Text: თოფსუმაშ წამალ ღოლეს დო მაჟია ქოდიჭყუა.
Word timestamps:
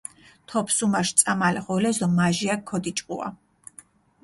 თოფსუმაშ 0.51 1.07
წამალ 1.19 1.55
ღოლეს 1.65 1.97
დო 2.01 2.07
მაჟია 2.17 2.55
ქოდიჭყუა. 2.67 3.27